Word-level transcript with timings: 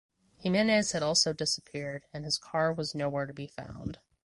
Jimenez 0.39 0.93
had 0.93 1.03
also 1.03 1.31
disappeared 1.31 2.07
and 2.11 2.25
his 2.25 2.39
car 2.39 2.73
was 2.73 2.95
nowhere 2.95 3.27
to 3.27 3.35
be 3.35 3.45
found. 3.45 3.99